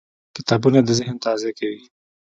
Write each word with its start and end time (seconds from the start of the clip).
کتابونه 0.35 0.79
د 0.83 0.89
ذهن 0.99 1.15
تغذیه 1.23 1.51
کوي. 1.59 1.81